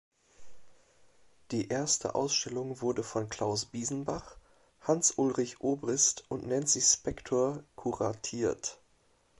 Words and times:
Die 1.51 1.67
erste 1.67 2.15
Ausstellung 2.15 2.81
wurde 2.81 3.03
von 3.03 3.29
Klaus 3.29 3.65
Biesenbach, 3.65 4.35
Hans-Ulrich 4.81 5.59
Obrist 5.61 6.25
und 6.27 6.47
Nancy 6.47 6.81
Spector 6.81 7.63
kuratiert. 7.75 8.81